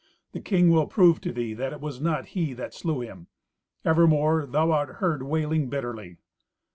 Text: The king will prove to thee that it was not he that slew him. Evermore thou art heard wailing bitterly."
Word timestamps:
The 0.31 0.41
king 0.41 0.71
will 0.71 0.87
prove 0.87 1.21
to 1.21 1.31
thee 1.31 1.53
that 1.53 1.73
it 1.73 1.79
was 1.79 2.01
not 2.01 2.29
he 2.29 2.53
that 2.53 2.73
slew 2.73 3.01
him. 3.01 3.27
Evermore 3.85 4.47
thou 4.47 4.71
art 4.71 4.95
heard 4.95 5.21
wailing 5.21 5.69
bitterly." 5.69 6.17